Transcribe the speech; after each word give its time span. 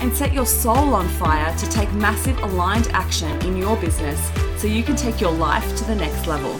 and 0.00 0.14
set 0.16 0.32
your 0.32 0.46
soul 0.46 0.94
on 0.94 1.08
fire 1.08 1.56
to 1.56 1.68
take 1.68 1.90
massive 1.92 2.38
aligned 2.42 2.88
action 2.88 3.30
in 3.42 3.56
your 3.56 3.76
business 3.76 4.30
so 4.56 4.66
you 4.66 4.82
can 4.82 4.96
take 4.96 5.20
your 5.20 5.32
life 5.32 5.76
to 5.76 5.84
the 5.84 5.94
next 5.94 6.26
level. 6.26 6.54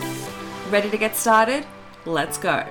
Ready 0.71 0.91
to 0.91 0.99
get 0.99 1.17
started? 1.17 1.67
Let's 2.05 2.39
go. 2.39 2.67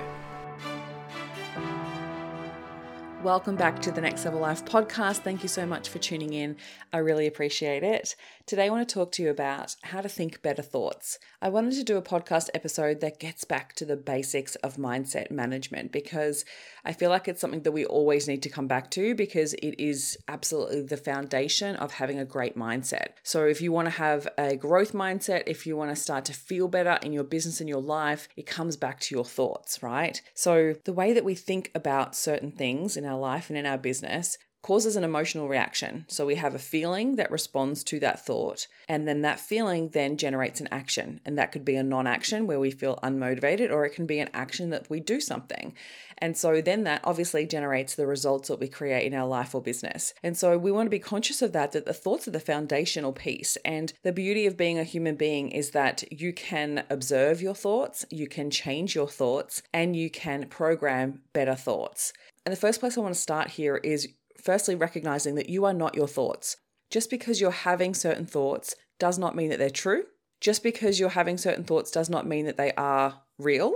Welcome 3.22 3.56
back 3.56 3.82
to 3.82 3.90
the 3.90 4.00
Next 4.00 4.24
Level 4.24 4.38
Life 4.38 4.64
podcast. 4.64 5.18
Thank 5.18 5.42
you 5.42 5.48
so 5.48 5.66
much 5.66 5.88
for 5.88 5.98
tuning 5.98 6.32
in. 6.32 6.56
I 6.92 6.98
really 6.98 7.26
appreciate 7.26 7.82
it. 7.82 8.14
Today, 8.46 8.66
I 8.66 8.70
want 8.70 8.88
to 8.88 8.94
talk 8.94 9.10
to 9.12 9.24
you 9.24 9.30
about 9.30 9.74
how 9.82 10.00
to 10.00 10.08
think 10.08 10.40
better 10.40 10.62
thoughts. 10.62 11.18
I 11.42 11.48
wanted 11.48 11.72
to 11.72 11.82
do 11.82 11.96
a 11.96 12.02
podcast 12.02 12.48
episode 12.54 13.00
that 13.00 13.18
gets 13.18 13.42
back 13.42 13.72
to 13.72 13.84
the 13.84 13.96
basics 13.96 14.54
of 14.56 14.76
mindset 14.76 15.32
management 15.32 15.90
because 15.90 16.44
I 16.84 16.92
feel 16.92 17.10
like 17.10 17.26
it's 17.26 17.40
something 17.40 17.62
that 17.62 17.72
we 17.72 17.84
always 17.84 18.28
need 18.28 18.44
to 18.44 18.48
come 18.48 18.68
back 18.68 18.92
to 18.92 19.16
because 19.16 19.54
it 19.54 19.74
is 19.82 20.16
absolutely 20.28 20.82
the 20.82 20.96
foundation 20.96 21.74
of 21.74 21.94
having 21.94 22.20
a 22.20 22.24
great 22.24 22.56
mindset. 22.56 23.14
So, 23.24 23.46
if 23.46 23.60
you 23.60 23.72
want 23.72 23.86
to 23.86 23.98
have 23.98 24.28
a 24.38 24.54
growth 24.54 24.92
mindset, 24.92 25.42
if 25.48 25.66
you 25.66 25.76
want 25.76 25.90
to 25.90 26.00
start 26.00 26.24
to 26.26 26.32
feel 26.32 26.68
better 26.68 27.00
in 27.02 27.12
your 27.12 27.24
business 27.24 27.58
and 27.58 27.68
your 27.68 27.82
life, 27.82 28.28
it 28.36 28.46
comes 28.46 28.76
back 28.76 29.00
to 29.00 29.14
your 29.16 29.24
thoughts, 29.24 29.82
right? 29.82 30.22
So, 30.34 30.74
the 30.84 30.92
way 30.92 31.12
that 31.12 31.24
we 31.24 31.34
think 31.34 31.72
about 31.74 32.14
certain 32.14 32.52
things 32.52 32.96
in 32.96 33.04
our 33.06 33.18
life 33.18 33.50
and 33.50 33.58
in 33.58 33.66
our 33.66 33.78
business 33.78 34.38
causes 34.66 34.96
an 34.96 35.04
emotional 35.04 35.46
reaction. 35.46 36.04
So 36.08 36.26
we 36.26 36.34
have 36.34 36.52
a 36.52 36.58
feeling 36.58 37.14
that 37.16 37.30
responds 37.30 37.84
to 37.84 38.00
that 38.00 38.26
thought, 38.26 38.66
and 38.88 39.06
then 39.06 39.20
that 39.22 39.38
feeling 39.38 39.90
then 39.90 40.16
generates 40.16 40.60
an 40.60 40.66
action. 40.72 41.20
And 41.24 41.38
that 41.38 41.52
could 41.52 41.64
be 41.64 41.76
a 41.76 41.84
non 41.84 42.08
action 42.08 42.48
where 42.48 42.58
we 42.58 42.72
feel 42.72 42.98
unmotivated, 43.00 43.70
or 43.70 43.84
it 43.84 43.94
can 43.94 44.06
be 44.06 44.18
an 44.18 44.28
action 44.34 44.70
that 44.70 44.90
we 44.90 44.98
do 44.98 45.20
something. 45.20 45.72
And 46.18 46.36
so 46.36 46.60
then 46.60 46.82
that 46.82 47.02
obviously 47.04 47.46
generates 47.46 47.94
the 47.94 48.08
results 48.08 48.48
that 48.48 48.58
we 48.58 48.66
create 48.66 49.06
in 49.06 49.14
our 49.14 49.28
life 49.28 49.54
or 49.54 49.62
business. 49.62 50.14
And 50.24 50.36
so 50.36 50.58
we 50.58 50.72
want 50.72 50.86
to 50.86 50.90
be 50.90 50.98
conscious 50.98 51.42
of 51.42 51.52
that, 51.52 51.70
that 51.70 51.84
the 51.84 51.92
thoughts 51.92 52.26
are 52.26 52.32
the 52.32 52.40
foundational 52.40 53.12
piece. 53.12 53.56
And 53.64 53.92
the 54.02 54.12
beauty 54.12 54.46
of 54.46 54.56
being 54.56 54.80
a 54.80 54.84
human 54.84 55.14
being 55.14 55.50
is 55.50 55.70
that 55.70 56.10
you 56.10 56.32
can 56.32 56.82
observe 56.90 57.40
your 57.40 57.54
thoughts, 57.54 58.04
you 58.10 58.26
can 58.26 58.50
change 58.50 58.96
your 58.96 59.08
thoughts, 59.08 59.62
and 59.72 59.94
you 59.94 60.10
can 60.10 60.48
program 60.48 61.20
better 61.32 61.54
thoughts. 61.54 62.12
And 62.44 62.52
the 62.52 62.60
first 62.60 62.80
place 62.80 62.98
I 62.98 63.00
want 63.00 63.14
to 63.14 63.20
start 63.20 63.50
here 63.50 63.76
is 63.76 64.08
firstly 64.40 64.74
recognizing 64.74 65.34
that 65.36 65.48
you 65.48 65.64
are 65.64 65.74
not 65.74 65.94
your 65.94 66.08
thoughts. 66.08 66.56
Just 66.90 67.10
because 67.10 67.40
you're 67.40 67.50
having 67.50 67.94
certain 67.94 68.26
thoughts 68.26 68.74
does 68.98 69.18
not 69.18 69.36
mean 69.36 69.50
that 69.50 69.58
they're 69.58 69.70
true. 69.70 70.04
Just 70.40 70.62
because 70.62 71.00
you're 71.00 71.10
having 71.10 71.38
certain 71.38 71.64
thoughts 71.64 71.90
does 71.90 72.10
not 72.10 72.26
mean 72.26 72.46
that 72.46 72.56
they 72.56 72.72
are 72.72 73.22
real. 73.38 73.74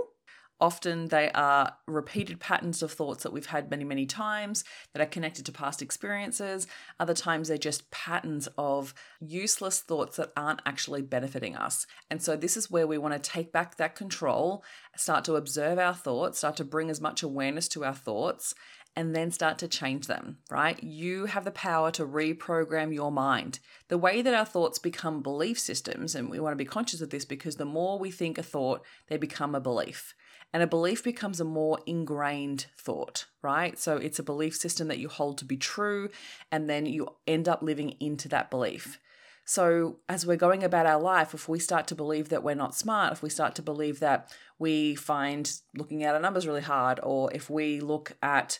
Often 0.61 1.07
they 1.07 1.31
are 1.31 1.75
repeated 1.87 2.39
patterns 2.39 2.83
of 2.83 2.91
thoughts 2.91 3.23
that 3.23 3.33
we've 3.33 3.47
had 3.47 3.71
many, 3.71 3.83
many 3.83 4.05
times 4.05 4.63
that 4.93 5.01
are 5.01 5.07
connected 5.07 5.43
to 5.47 5.51
past 5.51 5.81
experiences. 5.81 6.67
Other 6.99 7.15
times 7.15 7.47
they're 7.47 7.57
just 7.57 7.89
patterns 7.89 8.47
of 8.59 8.93
useless 9.19 9.79
thoughts 9.79 10.17
that 10.17 10.31
aren't 10.37 10.61
actually 10.63 11.01
benefiting 11.01 11.55
us. 11.55 11.87
And 12.11 12.21
so 12.21 12.37
this 12.37 12.55
is 12.55 12.69
where 12.69 12.85
we 12.85 12.99
want 12.99 13.15
to 13.15 13.31
take 13.31 13.51
back 13.51 13.77
that 13.77 13.95
control, 13.95 14.63
start 14.95 15.25
to 15.25 15.35
observe 15.35 15.79
our 15.79 15.95
thoughts, 15.95 16.37
start 16.37 16.57
to 16.57 16.63
bring 16.63 16.91
as 16.91 17.01
much 17.01 17.23
awareness 17.23 17.67
to 17.69 17.83
our 17.83 17.95
thoughts, 17.95 18.53
and 18.95 19.15
then 19.15 19.31
start 19.31 19.57
to 19.59 19.67
change 19.67 20.07
them, 20.07 20.37
right? 20.49 20.81
You 20.83 21.25
have 21.25 21.45
the 21.45 21.51
power 21.51 21.91
to 21.91 22.05
reprogram 22.05 22.93
your 22.93 23.11
mind. 23.11 23.59
The 23.87 23.97
way 23.97 24.21
that 24.21 24.33
our 24.33 24.45
thoughts 24.45 24.79
become 24.79 25.21
belief 25.21 25.59
systems, 25.59 26.13
and 26.13 26.29
we 26.29 26.39
want 26.39 26.53
to 26.53 26.57
be 26.57 26.65
conscious 26.65 27.01
of 27.01 27.09
this 27.09 27.23
because 27.23 27.55
the 27.55 27.65
more 27.65 27.97
we 27.97 28.11
think 28.11 28.37
a 28.37 28.43
thought, 28.43 28.83
they 29.07 29.17
become 29.17 29.55
a 29.55 29.61
belief. 29.61 30.13
And 30.53 30.61
a 30.61 30.67
belief 30.67 31.03
becomes 31.03 31.39
a 31.39 31.45
more 31.45 31.79
ingrained 31.85 32.65
thought, 32.77 33.25
right? 33.41 33.79
So 33.79 33.95
it's 33.95 34.19
a 34.19 34.23
belief 34.23 34.55
system 34.55 34.89
that 34.89 34.99
you 34.99 35.07
hold 35.07 35.37
to 35.37 35.45
be 35.45 35.57
true, 35.57 36.09
and 36.51 36.69
then 36.69 36.85
you 36.85 37.15
end 37.25 37.47
up 37.47 37.61
living 37.61 37.95
into 38.01 38.27
that 38.29 38.51
belief. 38.51 38.99
So, 39.43 39.97
as 40.07 40.25
we're 40.25 40.37
going 40.37 40.63
about 40.63 40.85
our 40.85 41.01
life, 41.01 41.33
if 41.33 41.49
we 41.49 41.59
start 41.59 41.87
to 41.87 41.95
believe 41.95 42.29
that 42.29 42.43
we're 42.43 42.55
not 42.55 42.75
smart, 42.75 43.11
if 43.11 43.23
we 43.23 43.29
start 43.29 43.55
to 43.55 43.61
believe 43.61 43.99
that 43.99 44.31
we 44.59 44.95
find 44.95 45.51
looking 45.75 46.03
at 46.03 46.13
our 46.13 46.21
numbers 46.21 46.45
really 46.45 46.61
hard, 46.61 46.99
or 47.01 47.33
if 47.33 47.49
we 47.49 47.79
look 47.79 48.13
at 48.21 48.59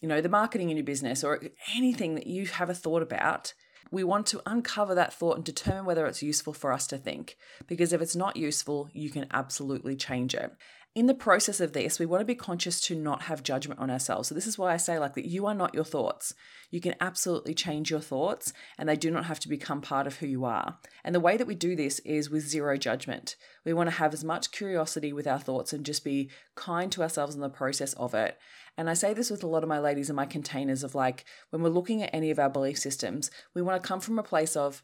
you 0.00 0.08
know, 0.08 0.20
the 0.20 0.28
marketing 0.28 0.70
in 0.70 0.76
your 0.76 0.84
business 0.84 1.24
or 1.24 1.40
anything 1.74 2.14
that 2.14 2.26
you 2.26 2.46
have 2.46 2.70
a 2.70 2.74
thought 2.74 3.02
about, 3.02 3.54
we 3.90 4.04
want 4.04 4.26
to 4.26 4.42
uncover 4.46 4.94
that 4.94 5.12
thought 5.12 5.36
and 5.36 5.44
determine 5.44 5.84
whether 5.84 6.06
it's 6.06 6.22
useful 6.22 6.52
for 6.52 6.72
us 6.72 6.86
to 6.88 6.98
think. 6.98 7.36
Because 7.66 7.92
if 7.92 8.02
it's 8.02 8.16
not 8.16 8.36
useful, 8.36 8.88
you 8.92 9.10
can 9.10 9.26
absolutely 9.32 9.96
change 9.96 10.34
it 10.34 10.52
in 10.96 11.08
the 11.08 11.14
process 11.14 11.60
of 11.60 11.74
this, 11.74 11.98
we 11.98 12.06
want 12.06 12.22
to 12.22 12.24
be 12.24 12.34
conscious 12.34 12.80
to 12.80 12.94
not 12.94 13.24
have 13.24 13.42
judgment 13.42 13.78
on 13.78 13.90
ourselves. 13.90 14.30
So, 14.30 14.34
this 14.34 14.46
is 14.46 14.56
why 14.56 14.72
I 14.72 14.78
say, 14.78 14.98
like, 14.98 15.12
that 15.12 15.28
you 15.28 15.44
are 15.44 15.54
not 15.54 15.74
your 15.74 15.84
thoughts. 15.84 16.32
You 16.70 16.80
can 16.80 16.94
absolutely 17.02 17.52
change 17.52 17.90
your 17.90 18.00
thoughts, 18.00 18.54
and 18.78 18.88
they 18.88 18.96
do 18.96 19.10
not 19.10 19.26
have 19.26 19.38
to 19.40 19.48
become 19.50 19.82
part 19.82 20.06
of 20.06 20.16
who 20.16 20.26
you 20.26 20.46
are. 20.46 20.78
And 21.04 21.14
the 21.14 21.20
way 21.20 21.36
that 21.36 21.46
we 21.46 21.54
do 21.54 21.76
this 21.76 21.98
is 21.98 22.30
with 22.30 22.48
zero 22.48 22.78
judgment. 22.78 23.36
We 23.62 23.74
want 23.74 23.90
to 23.90 23.96
have 23.96 24.14
as 24.14 24.24
much 24.24 24.52
curiosity 24.52 25.12
with 25.12 25.26
our 25.26 25.38
thoughts 25.38 25.74
and 25.74 25.84
just 25.84 26.02
be 26.02 26.30
kind 26.54 26.90
to 26.92 27.02
ourselves 27.02 27.34
in 27.34 27.42
the 27.42 27.50
process 27.50 27.92
of 27.92 28.14
it. 28.14 28.38
And 28.78 28.88
I 28.88 28.94
say 28.94 29.12
this 29.12 29.30
with 29.30 29.44
a 29.44 29.48
lot 29.48 29.62
of 29.62 29.68
my 29.68 29.78
ladies 29.78 30.08
in 30.08 30.16
my 30.16 30.24
containers 30.24 30.82
of 30.82 30.94
like, 30.94 31.26
when 31.50 31.62
we're 31.62 31.68
looking 31.68 32.02
at 32.02 32.14
any 32.14 32.30
of 32.30 32.38
our 32.38 32.48
belief 32.48 32.78
systems, 32.78 33.30
we 33.52 33.60
want 33.60 33.82
to 33.82 33.86
come 33.86 34.00
from 34.00 34.18
a 34.18 34.22
place 34.22 34.56
of, 34.56 34.82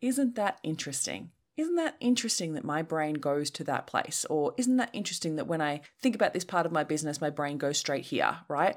isn't 0.00 0.34
that 0.34 0.58
interesting? 0.64 1.30
Isn't 1.56 1.76
that 1.76 1.96
interesting 2.00 2.54
that 2.54 2.64
my 2.64 2.82
brain 2.82 3.14
goes 3.14 3.50
to 3.50 3.64
that 3.64 3.86
place? 3.86 4.24
Or 4.30 4.54
isn't 4.56 4.76
that 4.78 4.90
interesting 4.92 5.36
that 5.36 5.46
when 5.46 5.60
I 5.60 5.82
think 6.00 6.14
about 6.14 6.32
this 6.32 6.44
part 6.44 6.66
of 6.66 6.72
my 6.72 6.84
business, 6.84 7.20
my 7.20 7.30
brain 7.30 7.58
goes 7.58 7.78
straight 7.78 8.06
here, 8.06 8.38
right? 8.48 8.76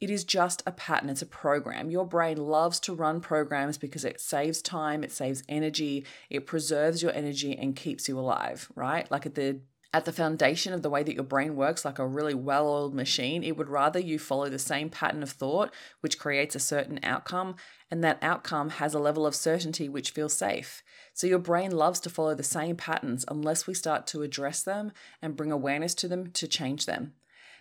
It 0.00 0.10
is 0.10 0.24
just 0.24 0.62
a 0.66 0.72
pattern, 0.72 1.08
it's 1.08 1.22
a 1.22 1.26
program. 1.26 1.90
Your 1.90 2.06
brain 2.06 2.36
loves 2.36 2.80
to 2.80 2.94
run 2.94 3.20
programs 3.20 3.78
because 3.78 4.04
it 4.04 4.20
saves 4.20 4.60
time, 4.60 5.02
it 5.02 5.12
saves 5.12 5.42
energy, 5.48 6.04
it 6.28 6.46
preserves 6.46 7.02
your 7.02 7.12
energy 7.12 7.56
and 7.56 7.74
keeps 7.74 8.08
you 8.08 8.18
alive, 8.18 8.70
right? 8.74 9.10
Like 9.10 9.24
at 9.24 9.34
the 9.34 9.60
at 9.92 10.04
the 10.04 10.12
foundation 10.12 10.72
of 10.72 10.82
the 10.82 10.90
way 10.90 11.02
that 11.02 11.14
your 11.14 11.24
brain 11.24 11.56
works, 11.56 11.84
like 11.84 11.98
a 11.98 12.06
really 12.06 12.34
well 12.34 12.68
oiled 12.68 12.94
machine, 12.94 13.42
it 13.42 13.56
would 13.56 13.68
rather 13.68 13.98
you 13.98 14.18
follow 14.18 14.48
the 14.48 14.58
same 14.58 14.90
pattern 14.90 15.22
of 15.22 15.30
thought, 15.30 15.72
which 16.00 16.18
creates 16.18 16.54
a 16.54 16.60
certain 16.60 17.00
outcome, 17.02 17.56
and 17.90 18.02
that 18.02 18.18
outcome 18.22 18.70
has 18.70 18.94
a 18.94 18.98
level 18.98 19.26
of 19.26 19.34
certainty 19.34 19.88
which 19.88 20.10
feels 20.10 20.32
safe. 20.32 20.82
So 21.14 21.26
your 21.26 21.38
brain 21.38 21.70
loves 21.70 22.00
to 22.00 22.10
follow 22.10 22.34
the 22.34 22.42
same 22.42 22.76
patterns 22.76 23.24
unless 23.28 23.66
we 23.66 23.74
start 23.74 24.06
to 24.08 24.22
address 24.22 24.62
them 24.62 24.92
and 25.22 25.36
bring 25.36 25.52
awareness 25.52 25.94
to 25.96 26.08
them 26.08 26.30
to 26.32 26.48
change 26.48 26.86
them. 26.86 27.14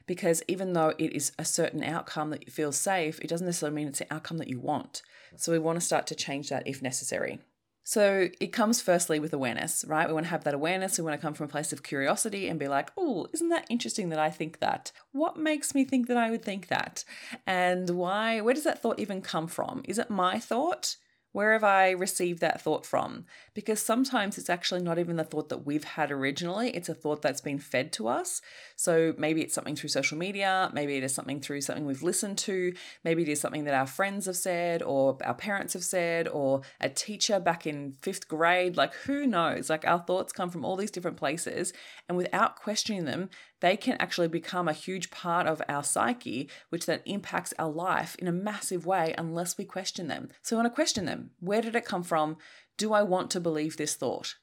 Because 0.07 0.43
even 0.47 0.73
though 0.73 0.93
it 0.97 1.13
is 1.13 1.31
a 1.39 1.45
certain 1.45 1.83
outcome 1.83 2.29
that 2.31 2.45
you 2.45 2.51
feel 2.51 2.71
safe, 2.71 3.19
it 3.21 3.27
doesn't 3.27 3.47
necessarily 3.47 3.75
mean 3.75 3.87
it's 3.87 3.99
the 3.99 4.13
outcome 4.13 4.37
that 4.37 4.49
you 4.49 4.59
want. 4.59 5.01
So 5.37 5.51
we 5.51 5.59
want 5.59 5.79
to 5.79 5.85
start 5.85 6.05
to 6.07 6.15
change 6.15 6.49
that 6.49 6.67
if 6.67 6.81
necessary. 6.81 7.39
So 7.87 8.29
it 8.41 8.47
comes 8.47 8.81
firstly 8.81 9.19
with 9.19 9.31
awareness, 9.31 9.85
right? 9.87 10.07
We 10.07 10.13
want 10.13 10.25
to 10.25 10.31
have 10.31 10.43
that 10.45 10.55
awareness. 10.55 10.97
We 10.97 11.03
want 11.03 11.21
to 11.21 11.23
come 11.23 11.35
from 11.35 11.45
a 11.45 11.49
place 11.49 11.71
of 11.71 11.83
curiosity 11.83 12.47
and 12.47 12.59
be 12.59 12.67
like, 12.67 12.91
oh, 12.97 13.27
isn't 13.31 13.49
that 13.49 13.67
interesting 13.69 14.09
that 14.09 14.17
I 14.17 14.31
think 14.31 14.59
that? 14.59 14.91
What 15.11 15.37
makes 15.37 15.75
me 15.75 15.85
think 15.85 16.07
that 16.07 16.17
I 16.17 16.31
would 16.31 16.43
think 16.43 16.67
that? 16.69 17.05
And 17.45 17.91
why, 17.91 18.41
where 18.41 18.55
does 18.55 18.63
that 18.63 18.81
thought 18.81 18.99
even 18.99 19.21
come 19.21 19.45
from? 19.45 19.83
Is 19.85 19.99
it 19.99 20.09
my 20.09 20.39
thought? 20.39 20.97
Where 21.35 21.51
have 21.51 21.65
I 21.65 21.89
received 21.91 22.39
that 22.39 22.61
thought 22.61 22.85
from? 22.85 23.25
Because 23.53 23.81
sometimes 23.81 24.37
it's 24.37 24.49
actually 24.49 24.81
not 24.81 24.97
even 24.97 25.17
the 25.17 25.25
thought 25.25 25.49
that 25.49 25.65
we've 25.65 25.83
had 25.83 26.09
originally, 26.09 26.69
it's 26.69 26.87
a 26.87 26.93
thought 26.93 27.21
that's 27.21 27.41
been 27.41 27.59
fed 27.59 27.91
to 27.91 28.07
us. 28.07 28.41
So 28.77 29.13
maybe 29.17 29.41
it's 29.41 29.53
something 29.53 29.75
through 29.75 29.89
social 29.89 30.17
media, 30.17 30.71
maybe 30.71 30.95
it 30.95 31.03
is 31.03 31.13
something 31.13 31.41
through 31.41 31.59
something 31.59 31.85
we've 31.85 32.01
listened 32.01 32.37
to, 32.37 32.73
maybe 33.03 33.23
it 33.23 33.27
is 33.27 33.41
something 33.41 33.65
that 33.65 33.73
our 33.73 33.85
friends 33.85 34.27
have 34.27 34.37
said, 34.37 34.81
or 34.81 35.17
our 35.25 35.33
parents 35.33 35.73
have 35.73 35.83
said, 35.83 36.29
or 36.29 36.61
a 36.79 36.87
teacher 36.87 37.37
back 37.37 37.67
in 37.67 37.91
fifth 38.01 38.29
grade. 38.29 38.77
Like, 38.77 38.93
who 38.93 39.27
knows? 39.27 39.69
Like, 39.69 39.85
our 39.85 39.99
thoughts 39.99 40.31
come 40.31 40.49
from 40.49 40.63
all 40.63 40.77
these 40.77 40.89
different 40.89 41.17
places, 41.17 41.73
and 42.07 42.17
without 42.17 42.55
questioning 42.55 43.03
them, 43.03 43.29
they 43.65 43.75
can 43.75 43.97
actually 43.99 44.27
become 44.27 44.67
a 44.67 44.73
huge 44.73 45.09
part 45.09 45.47
of 45.47 45.59
our 45.67 45.83
psyche, 45.83 46.47
which 46.69 46.85
then 46.85 46.99
impacts 47.05 47.51
our 47.57 47.71
life 47.71 48.15
in 48.19 48.27
a 48.27 48.31
massive 48.31 48.85
way 48.85 49.15
unless 49.17 49.57
we 49.57 49.65
question 49.65 50.07
them. 50.07 50.29
So, 50.43 50.55
I 50.55 50.61
want 50.61 50.71
to 50.71 50.75
question 50.75 51.05
them. 51.05 51.31
Where 51.39 51.63
did 51.63 51.75
it 51.75 51.83
come 51.83 52.03
from? 52.03 52.37
Do 52.77 52.93
I 52.93 53.01
want 53.01 53.31
to 53.31 53.39
believe 53.39 53.75
this 53.75 53.95
thought? 53.95 54.35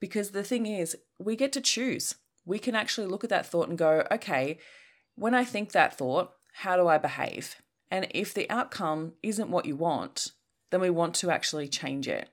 Because 0.00 0.30
the 0.30 0.42
thing 0.42 0.66
is, 0.66 0.96
we 1.18 1.36
get 1.36 1.52
to 1.52 1.60
choose. 1.60 2.16
We 2.44 2.58
can 2.58 2.74
actually 2.74 3.06
look 3.06 3.22
at 3.22 3.30
that 3.30 3.46
thought 3.46 3.68
and 3.68 3.78
go, 3.78 4.04
okay, 4.10 4.58
when 5.14 5.34
I 5.34 5.44
think 5.44 5.70
that 5.70 5.96
thought, 5.96 6.32
how 6.62 6.76
do 6.76 6.88
I 6.88 6.98
behave? 6.98 7.56
And 7.88 8.08
if 8.10 8.34
the 8.34 8.50
outcome 8.50 9.12
isn't 9.22 9.50
what 9.50 9.66
you 9.66 9.76
want, 9.76 10.32
then 10.70 10.80
we 10.80 10.90
want 10.90 11.14
to 11.16 11.30
actually 11.30 11.68
change 11.68 12.08
it. 12.08 12.28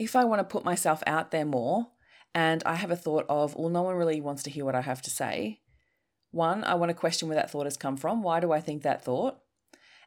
if 0.00 0.16
I 0.16 0.24
want 0.24 0.40
to 0.40 0.44
put 0.44 0.64
myself 0.64 1.02
out 1.06 1.30
there 1.30 1.44
more 1.44 1.88
and 2.34 2.62
I 2.64 2.76
have 2.76 2.90
a 2.90 2.96
thought 2.96 3.26
of, 3.28 3.54
well, 3.54 3.68
no 3.68 3.82
one 3.82 3.96
really 3.96 4.20
wants 4.20 4.42
to 4.44 4.50
hear 4.50 4.64
what 4.64 4.74
I 4.74 4.80
have 4.80 5.02
to 5.02 5.10
say, 5.10 5.59
one, 6.30 6.64
I 6.64 6.74
want 6.74 6.90
to 6.90 6.94
question 6.94 7.28
where 7.28 7.36
that 7.36 7.50
thought 7.50 7.66
has 7.66 7.76
come 7.76 7.96
from. 7.96 8.22
Why 8.22 8.40
do 8.40 8.52
I 8.52 8.60
think 8.60 8.82
that 8.82 9.04
thought? 9.04 9.38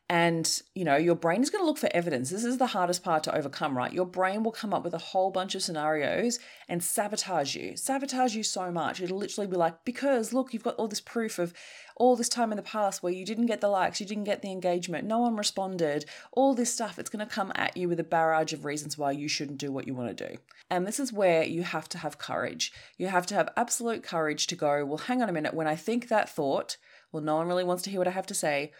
And, 0.09 0.61
you 0.75 0.83
know, 0.83 0.97
your 0.97 1.15
brain 1.15 1.41
is 1.41 1.49
going 1.49 1.63
to 1.63 1.65
look 1.65 1.77
for 1.77 1.89
evidence. 1.93 2.29
This 2.29 2.43
is 2.43 2.57
the 2.57 2.67
hardest 2.67 3.03
part 3.03 3.23
to 3.23 3.35
overcome, 3.35 3.75
right? 3.75 3.91
Your 3.91 4.05
brain 4.05 4.43
will 4.43 4.51
come 4.51 4.73
up 4.73 4.83
with 4.83 4.93
a 4.93 4.99
whole 4.99 5.31
bunch 5.31 5.55
of 5.55 5.63
scenarios 5.63 6.39
and 6.67 6.83
sabotage 6.83 7.55
you, 7.55 7.77
sabotage 7.77 8.35
you 8.35 8.43
so 8.43 8.69
much. 8.69 9.01
It'll 9.01 9.17
literally 9.17 9.47
be 9.47 9.55
like, 9.55 9.85
because 9.85 10.33
look, 10.33 10.53
you've 10.53 10.63
got 10.63 10.75
all 10.75 10.89
this 10.89 10.99
proof 10.99 11.39
of 11.39 11.53
all 11.95 12.15
this 12.17 12.27
time 12.27 12.51
in 12.51 12.57
the 12.57 12.63
past 12.63 13.01
where 13.01 13.13
you 13.13 13.25
didn't 13.25 13.45
get 13.45 13.61
the 13.61 13.69
likes, 13.69 14.01
you 14.01 14.05
didn't 14.05 14.25
get 14.25 14.41
the 14.41 14.51
engagement, 14.51 15.07
no 15.07 15.19
one 15.19 15.37
responded, 15.37 16.05
all 16.33 16.53
this 16.53 16.73
stuff. 16.73 16.99
It's 16.99 17.09
going 17.09 17.25
to 17.25 17.33
come 17.33 17.53
at 17.55 17.77
you 17.77 17.87
with 17.87 17.99
a 17.99 18.03
barrage 18.03 18.51
of 18.51 18.65
reasons 18.65 18.97
why 18.97 19.11
you 19.13 19.29
shouldn't 19.29 19.57
do 19.57 19.71
what 19.71 19.87
you 19.87 19.93
want 19.93 20.15
to 20.15 20.27
do. 20.27 20.37
And 20.69 20.85
this 20.85 20.99
is 20.99 21.13
where 21.13 21.43
you 21.43 21.63
have 21.63 21.87
to 21.89 21.97
have 21.99 22.17
courage. 22.17 22.73
You 22.97 23.07
have 23.07 23.25
to 23.27 23.35
have 23.35 23.49
absolute 23.55 24.03
courage 24.03 24.47
to 24.47 24.55
go, 24.55 24.83
well, 24.85 24.97
hang 24.97 25.21
on 25.21 25.29
a 25.29 25.33
minute, 25.33 25.53
when 25.53 25.67
I 25.67 25.75
think 25.75 26.09
that 26.09 26.29
thought, 26.29 26.77
well, 27.11 27.23
no 27.23 27.37
one 27.37 27.47
really 27.47 27.63
wants 27.63 27.83
to 27.83 27.89
hear 27.89 27.99
what 27.99 28.07
I 28.07 28.11
have 28.11 28.27
to 28.27 28.33
say 28.33 28.73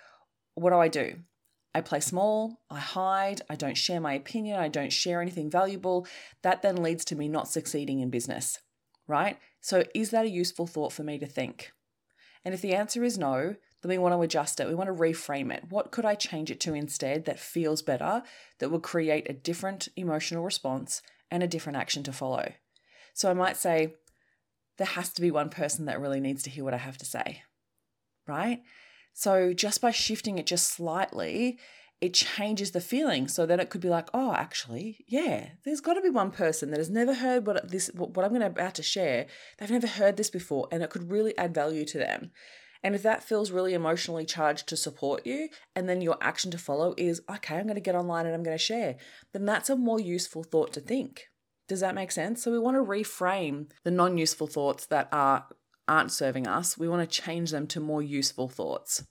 what 0.56 0.72
do 0.72 0.78
I 0.78 0.88
do? 0.88 1.16
I 1.76 1.82
play 1.82 2.00
small, 2.00 2.62
I 2.70 2.80
hide, 2.80 3.42
I 3.50 3.56
don't 3.56 3.78
share 3.78 4.00
my 4.00 4.14
opinion, 4.14 4.60
I 4.60 4.68
don't 4.68 4.94
share 4.94 5.22
anything 5.22 5.50
valuable. 5.50 6.06
That 6.44 6.62
then 6.62 6.84
leads 6.84 7.04
to 7.06 7.16
me 7.16 7.28
not 7.28 7.48
succeeding 7.48 8.00
in 8.00 8.12
business, 8.12 8.60
right? 9.08 9.40
So, 9.60 9.84
is 9.96 10.12
that 10.12 10.26
a 10.26 10.30
useful 10.30 10.68
thought 10.68 10.94
for 10.94 11.04
me 11.04 11.18
to 11.18 11.26
think? 11.26 11.72
And 12.46 12.54
if 12.54 12.62
the 12.62 12.76
answer 12.76 13.04
is 13.04 13.18
no, 13.18 13.56
then 13.82 13.90
we 13.90 13.98
want 13.98 14.14
to 14.14 14.22
adjust 14.22 14.60
it. 14.60 14.68
We 14.68 14.76
want 14.76 14.88
to 14.88 15.02
reframe 15.02 15.52
it. 15.52 15.64
What 15.70 15.92
could 15.92 16.06
I 16.06 16.16
change 16.16 16.52
it 16.52 16.60
to 16.62 16.74
instead 16.74 17.26
that 17.26 17.40
feels 17.40 17.82
better, 17.82 18.22
that 18.60 18.70
will 18.70 18.80
create 18.80 19.30
a 19.30 19.34
different 19.34 19.88
emotional 19.96 20.44
response 20.44 21.02
and 21.32 21.42
a 21.42 21.48
different 21.48 21.78
action 21.78 22.04
to 22.04 22.14
follow? 22.14 22.52
So, 23.14 23.32
I 23.32 23.34
might 23.34 23.58
say, 23.58 23.96
there 24.78 24.88
has 24.88 25.10
to 25.14 25.22
be 25.22 25.32
one 25.32 25.50
person 25.50 25.86
that 25.86 26.00
really 26.00 26.20
needs 26.20 26.44
to 26.44 26.50
hear 26.50 26.64
what 26.64 26.74
I 26.74 26.78
have 26.78 26.98
to 26.98 27.06
say, 27.06 27.44
right? 28.28 28.62
So 29.14 29.54
just 29.54 29.82
by 29.82 29.92
shifting 29.92 30.38
it 30.38 30.46
just 30.46 30.68
slightly, 30.72 31.60
it 32.02 32.14
changes 32.14 32.72
the 32.72 32.82
feeling 32.82 33.28
so 33.28 33.46
that 33.46 33.60
it 33.60 33.70
could 33.70 33.80
be 33.80 33.88
like, 33.90 34.10
oh, 34.14 34.34
actually, 34.34 35.06
yeah, 35.08 35.50
there's 35.64 35.80
got 35.80 35.94
to 35.94 36.02
be 36.02 36.10
one 36.10 36.32
person 36.32 36.70
that 36.72 36.80
has 36.80 36.90
never 36.90 37.14
heard 37.14 37.48
what 37.48 37.72
this 37.72 37.90
what 37.94 38.26
I'm 38.26 38.32
going 38.32 38.42
to 38.42 38.48
about 38.48 38.76
to 38.76 38.84
share. 38.84 39.28
They've 39.58 39.72
never 39.72 39.88
heard 39.88 40.18
this 40.18 40.30
before, 40.30 40.68
and 40.72 40.84
it 40.84 40.90
could 40.90 41.10
really 41.10 41.38
add 41.38 41.54
value 41.54 41.86
to 41.86 41.98
them. 41.98 42.32
And 42.84 42.94
if 42.94 43.04
that 43.04 43.24
feels 43.24 43.52
really 43.52 43.74
emotionally 43.74 44.26
charged 44.26 44.68
to 44.68 44.76
support 44.76 45.26
you, 45.26 45.48
and 45.76 45.88
then 45.88 46.02
your 46.02 46.18
action 46.20 46.52
to 46.52 46.58
follow 46.58 46.94
is, 46.98 47.22
okay, 47.30 47.56
I'm 47.56 47.64
going 47.64 47.76
to 47.76 47.82
get 47.82 47.96
online 47.96 48.26
and 48.26 48.36
I'm 48.36 48.44
going 48.44 48.58
to 48.58 48.62
share, 48.62 48.98
then 49.32 49.46
that's 49.46 49.70
a 49.70 49.78
more 49.78 50.02
useful 50.02 50.44
thought 50.44 50.74
to 50.74 50.82
think. 50.82 51.30
Does 51.70 51.80
that 51.80 51.96
make 51.96 52.12
sense? 52.12 52.44
So 52.44 52.52
we 52.52 52.60
want 52.60 52.76
to 52.76 52.84
reframe 52.84 53.68
the 53.86 53.92
non 53.92 54.18
useful 54.18 54.48
thoughts 54.48 54.86
that 54.88 55.08
are 55.14 55.46
aren't 55.88 56.12
serving 56.12 56.48
us, 56.48 56.78
we 56.78 56.88
want 56.88 57.10
to 57.10 57.22
change 57.22 57.52
them 57.52 57.68
to 57.68 57.80
more 57.80 58.02
useful 58.02 58.48
thoughts. 58.48 59.06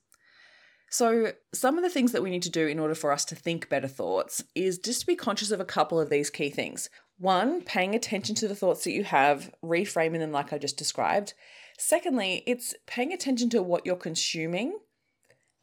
So, 0.91 1.33
some 1.55 1.79
of 1.79 1.85
the 1.85 1.91
things 1.91 2.13
that 2.13 2.23
we 2.23 2.29
need 2.29 2.43
to 2.43 2.51
do 2.51 2.67
in 2.67 2.79
order 2.79 2.95
for 2.95 3.13
us 3.13 3.25
to 3.27 3.35
think 3.35 3.71
better 3.71 3.89
thoughts 3.89 4.45
is 4.55 4.79
just 4.79 5.01
to 5.01 5.07
be 5.07 5.17
conscious 5.17 5.51
of 5.51 5.59
a 5.59 5.65
couple 5.65 5.99
of 5.99 6.11
these 6.11 6.29
key 6.29 6.51
things. 6.51 6.91
One, 7.19 7.63
paying 7.63 7.95
attention 7.95 8.35
to 8.37 8.49
the 8.49 8.55
thoughts 8.55 8.85
that 8.85 8.93
you 8.93 9.05
have, 9.05 9.51
reframing 9.65 10.19
them 10.19 10.33
like 10.33 10.53
I 10.53 10.59
just 10.59 10.77
described. 10.77 11.33
Secondly, 11.79 12.43
it's 12.47 12.75
paying 12.87 13.13
attention 13.13 13.49
to 13.51 13.63
what 13.63 13.87
you're 13.87 13.97
consuming 13.97 14.79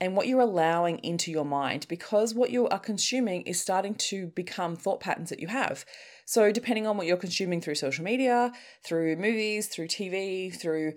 and 0.01 0.15
what 0.15 0.27
you're 0.27 0.39
allowing 0.39 0.97
into 0.99 1.31
your 1.31 1.45
mind 1.45 1.85
because 1.89 2.33
what 2.33 2.49
you 2.49 2.67
are 2.69 2.79
consuming 2.79 3.41
is 3.43 3.61
starting 3.61 3.95
to 3.95 4.27
become 4.27 4.75
thought 4.75 4.99
patterns 4.99 5.29
that 5.29 5.39
you 5.39 5.47
have. 5.47 5.85
So, 6.29 6.51
depending 6.51 6.85
on 6.85 6.95
what 6.95 7.07
you're 7.07 7.17
consuming 7.17 7.59
through 7.59 7.73
social 7.73 8.03
media, 8.03 8.51
through 8.83 9.15
movies, 9.15 9.65
through 9.65 9.87
TV, 9.87 10.55
through 10.55 10.93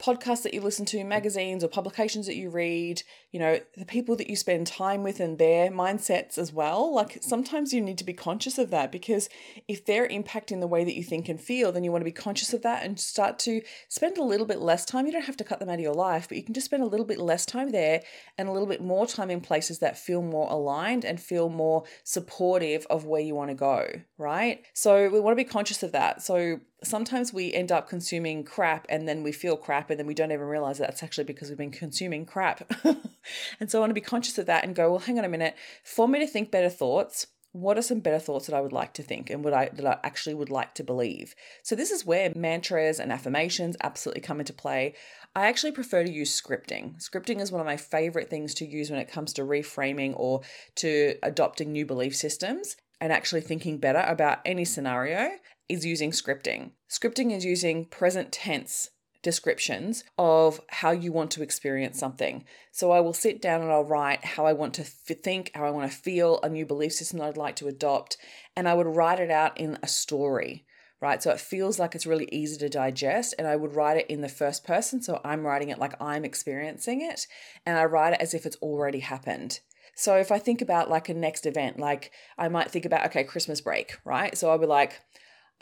podcasts 0.00 0.42
that 0.42 0.54
you 0.54 0.60
listen 0.60 0.84
to, 0.86 0.96
mm. 0.96 1.06
magazines 1.06 1.62
or 1.62 1.68
publications 1.68 2.26
that 2.26 2.34
you 2.34 2.50
read, 2.50 3.04
you 3.32 3.40
know, 3.40 3.58
the 3.78 3.86
people 3.86 4.14
that 4.16 4.28
you 4.28 4.36
spend 4.36 4.66
time 4.66 5.02
with 5.02 5.18
and 5.18 5.38
their 5.38 5.70
mindsets 5.70 6.36
as 6.36 6.52
well. 6.52 6.94
Like 6.94 7.18
sometimes 7.22 7.72
you 7.72 7.80
need 7.80 7.96
to 7.96 8.04
be 8.04 8.12
conscious 8.12 8.58
of 8.58 8.70
that 8.70 8.92
because 8.92 9.30
if 9.66 9.86
they're 9.86 10.06
impacting 10.06 10.60
the 10.60 10.66
way 10.66 10.84
that 10.84 10.94
you 10.94 11.02
think 11.02 11.30
and 11.30 11.40
feel, 11.40 11.72
then 11.72 11.82
you 11.82 11.90
want 11.90 12.02
to 12.02 12.04
be 12.04 12.12
conscious 12.12 12.52
of 12.52 12.60
that 12.60 12.84
and 12.84 13.00
start 13.00 13.38
to 13.40 13.62
spend 13.88 14.18
a 14.18 14.22
little 14.22 14.44
bit 14.44 14.60
less 14.60 14.84
time. 14.84 15.06
You 15.06 15.12
don't 15.12 15.24
have 15.24 15.38
to 15.38 15.44
cut 15.44 15.60
them 15.60 15.70
out 15.70 15.76
of 15.76 15.80
your 15.80 15.94
life, 15.94 16.28
but 16.28 16.36
you 16.36 16.44
can 16.44 16.52
just 16.52 16.66
spend 16.66 16.82
a 16.82 16.86
little 16.86 17.06
bit 17.06 17.18
less 17.18 17.46
time 17.46 17.70
there 17.70 18.02
and 18.36 18.50
a 18.50 18.52
little 18.52 18.68
bit 18.68 18.82
more 18.82 19.06
time 19.06 19.30
in 19.30 19.40
places 19.40 19.78
that 19.78 19.96
feel 19.96 20.20
more 20.20 20.50
aligned 20.50 21.06
and 21.06 21.18
feel 21.18 21.48
more 21.48 21.84
supportive 22.04 22.86
of 22.90 23.06
where 23.06 23.22
you 23.22 23.34
want 23.34 23.48
to 23.48 23.54
go, 23.54 23.88
right? 24.18 24.62
So 24.74 25.08
we 25.08 25.20
want 25.20 25.32
to 25.32 25.42
be 25.42 25.48
conscious 25.48 25.82
of 25.82 25.92
that. 25.92 26.20
So 26.22 26.60
sometimes 26.84 27.32
we 27.32 27.52
end 27.52 27.72
up 27.72 27.88
consuming 27.88 28.44
crap 28.44 28.86
and 28.88 29.08
then 29.08 29.22
we 29.22 29.32
feel 29.32 29.56
crap 29.56 29.90
and 29.90 29.98
then 29.98 30.06
we 30.06 30.14
don't 30.14 30.32
even 30.32 30.46
realize 30.46 30.78
that 30.78 30.88
that's 30.88 31.02
actually 31.02 31.24
because 31.24 31.48
we've 31.48 31.58
been 31.58 31.70
consuming 31.70 32.26
crap. 32.26 32.70
and 33.60 33.70
so 33.70 33.78
I 33.78 33.80
want 33.80 33.90
to 33.90 33.94
be 33.94 34.00
conscious 34.00 34.38
of 34.38 34.46
that 34.46 34.64
and 34.64 34.74
go, 34.74 34.90
well, 34.90 35.00
hang 35.00 35.18
on 35.18 35.24
a 35.24 35.28
minute. 35.28 35.54
For 35.84 36.08
me 36.08 36.18
to 36.20 36.26
think 36.26 36.50
better 36.50 36.70
thoughts, 36.70 37.26
what 37.52 37.76
are 37.76 37.82
some 37.82 38.00
better 38.00 38.18
thoughts 38.18 38.46
that 38.46 38.56
I 38.56 38.62
would 38.62 38.72
like 38.72 38.94
to 38.94 39.02
think 39.02 39.28
and 39.28 39.44
would 39.44 39.52
I 39.52 39.68
that 39.74 39.86
I 39.86 39.98
actually 40.02 40.34
would 40.34 40.50
like 40.50 40.74
to 40.74 40.84
believe? 40.84 41.34
So 41.62 41.76
this 41.76 41.90
is 41.90 42.06
where 42.06 42.32
mantras 42.34 42.98
and 42.98 43.12
affirmations 43.12 43.76
absolutely 43.82 44.22
come 44.22 44.40
into 44.40 44.54
play. 44.54 44.94
I 45.36 45.46
actually 45.46 45.72
prefer 45.72 46.02
to 46.02 46.10
use 46.10 46.40
scripting. 46.40 46.96
Scripting 47.02 47.40
is 47.40 47.52
one 47.52 47.60
of 47.60 47.66
my 47.66 47.76
favorite 47.76 48.30
things 48.30 48.54
to 48.54 48.66
use 48.66 48.90
when 48.90 49.00
it 49.00 49.10
comes 49.10 49.34
to 49.34 49.42
reframing 49.42 50.14
or 50.16 50.40
to 50.76 51.16
adopting 51.22 51.72
new 51.72 51.84
belief 51.84 52.16
systems 52.16 52.76
and 53.00 53.12
actually 53.12 53.42
thinking 53.42 53.78
better 53.78 54.04
about 54.06 54.40
any 54.46 54.64
scenario 54.64 55.32
is 55.68 55.84
using 55.84 56.10
scripting. 56.10 56.70
Scripting 56.90 57.36
is 57.36 57.44
using 57.44 57.84
present 57.84 58.32
tense 58.32 58.90
descriptions 59.22 60.04
of 60.18 60.60
how 60.68 60.90
you 60.90 61.12
want 61.12 61.30
to 61.32 61.42
experience 61.42 61.98
something. 61.98 62.44
So 62.70 62.90
I 62.90 63.00
will 63.00 63.14
sit 63.14 63.40
down 63.40 63.62
and 63.62 63.70
I'll 63.70 63.84
write 63.84 64.24
how 64.24 64.46
I 64.46 64.52
want 64.52 64.74
to 64.74 64.84
think, 64.84 65.50
how 65.54 65.64
I 65.64 65.70
want 65.70 65.90
to 65.90 65.96
feel, 65.96 66.40
a 66.42 66.48
new 66.48 66.66
belief 66.66 66.92
system 66.92 67.18
that 67.18 67.28
I'd 67.28 67.36
like 67.36 67.56
to 67.56 67.68
adopt, 67.68 68.16
and 68.56 68.68
I 68.68 68.74
would 68.74 68.86
write 68.86 69.20
it 69.20 69.30
out 69.30 69.58
in 69.58 69.78
a 69.82 69.88
story. 69.88 70.64
Right, 71.00 71.20
so 71.20 71.32
it 71.32 71.40
feels 71.40 71.80
like 71.80 71.96
it's 71.96 72.06
really 72.06 72.28
easy 72.30 72.56
to 72.58 72.68
digest, 72.68 73.34
and 73.36 73.48
I 73.48 73.56
would 73.56 73.74
write 73.74 73.96
it 73.96 74.06
in 74.06 74.20
the 74.20 74.28
first 74.28 74.64
person. 74.64 75.02
So 75.02 75.20
I'm 75.24 75.44
writing 75.44 75.68
it 75.70 75.80
like 75.80 76.00
I'm 76.00 76.24
experiencing 76.24 77.00
it, 77.00 77.26
and 77.66 77.76
I 77.76 77.86
write 77.86 78.12
it 78.12 78.20
as 78.20 78.34
if 78.34 78.46
it's 78.46 78.54
already 78.58 79.00
happened. 79.00 79.58
So 79.96 80.14
if 80.14 80.30
I 80.30 80.38
think 80.38 80.62
about 80.62 80.88
like 80.88 81.08
a 81.08 81.14
next 81.14 81.44
event, 81.44 81.80
like 81.80 82.12
I 82.38 82.48
might 82.48 82.70
think 82.70 82.84
about, 82.84 83.04
okay, 83.06 83.24
Christmas 83.24 83.60
break, 83.60 83.98
right? 84.04 84.38
So 84.38 84.48
I'll 84.48 84.58
be 84.58 84.66
like, 84.66 85.00